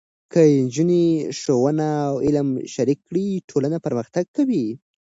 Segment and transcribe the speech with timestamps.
[0.31, 1.05] که نجونې
[1.39, 4.65] ښوونه او علم شریک کړي، ټولنه پرمختګ کوي.